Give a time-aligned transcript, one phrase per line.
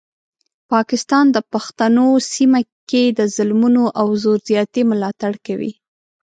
[0.71, 5.71] پاکستان د پښتنو سیمه کې د ظلمونو او زور زیاتي ملاتړ کوي.